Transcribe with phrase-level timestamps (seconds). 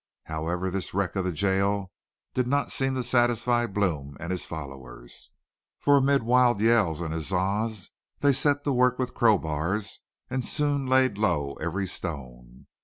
[0.23, 1.91] However, this wreck of the jail
[2.33, 5.29] did not seem to satisfy Blome and his followers,
[5.79, 7.91] for amid wild yells and huzzahs
[8.21, 12.65] they set to work with crowbars and soon laid low every stone.